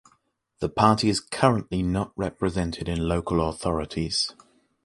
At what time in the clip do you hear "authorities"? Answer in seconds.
3.47-4.33